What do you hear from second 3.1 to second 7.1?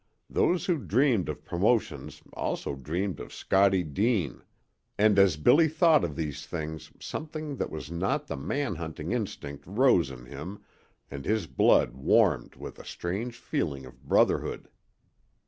of Scottie Deane; and as Billy thought of these things